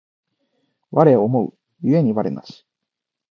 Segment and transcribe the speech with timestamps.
[0.89, 1.53] 我思う
[1.83, 2.65] 故に我なし